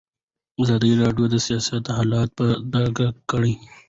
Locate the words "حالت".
1.95-2.29